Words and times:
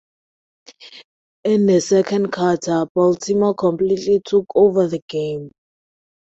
In 1.43 1.67
the 1.67 1.79
second 1.79 2.31
quarter, 2.33 2.87
Baltimore 2.95 3.53
completely 3.53 4.19
took 4.25 4.47
over 4.55 4.87
the 4.87 4.99
game. 5.07 5.51